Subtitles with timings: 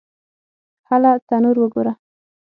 [0.87, 1.11] _هله!
[1.27, 1.93] تنور وګوره!